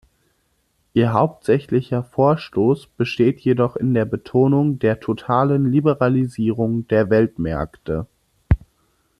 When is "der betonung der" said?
3.93-4.99